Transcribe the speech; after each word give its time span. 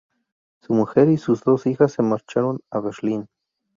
Su 0.63 0.73
mujer 0.73 1.09
y 1.09 1.17
sus 1.17 1.43
dos 1.43 1.67
hijas 1.67 1.91
se 1.91 2.01
marcharon 2.01 2.59
a 2.71 2.79
Berlín. 2.79 3.29